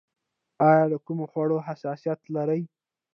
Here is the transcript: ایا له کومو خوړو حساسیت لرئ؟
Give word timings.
ایا 0.69 0.83
له 0.91 0.97
کومو 1.05 1.25
خوړو 1.31 1.57
حساسیت 1.67 2.19
لرئ؟ 2.35 2.61